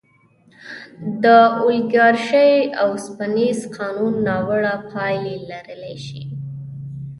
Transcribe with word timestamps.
د 1.23 1.25
اولیګارشۍ 1.59 2.53
اوسپنیز 2.83 3.59
قانون 3.77 4.13
ناوړه 4.27 4.75
پایلې 4.89 5.35
لرلی 5.49 5.95
شي. 6.05 6.21